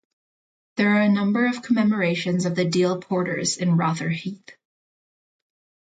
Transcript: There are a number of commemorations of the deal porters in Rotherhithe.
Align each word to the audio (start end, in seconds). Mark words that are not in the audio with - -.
There 0.77 0.89
are 0.97 1.01
a 1.01 1.09
number 1.11 1.45
of 1.45 1.61
commemorations 1.61 2.45
of 2.47 2.55
the 2.55 2.65
deal 2.65 2.99
porters 2.99 3.57
in 3.57 3.77
Rotherhithe. 3.77 4.49